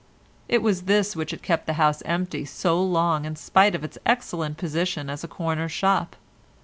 It 0.49 0.63
was 0.63 0.85
this 0.85 1.15
which 1.15 1.29
had 1.29 1.43
kept 1.43 1.67
the 1.67 1.73
house 1.73 2.01
empty 2.07 2.43
so 2.43 2.81
long 2.81 3.23
in 3.23 3.35
spite 3.35 3.75
of 3.75 3.83
its 3.83 3.99
excellent 4.03 4.57
position 4.57 5.11
as 5.11 5.23
a 5.23 5.27
corner 5.27 5.69
shop. 5.69 6.15